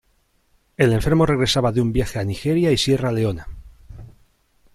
[0.77, 3.47] El enfermo regresaba de un viaje a Nigeria y Sierra Leona.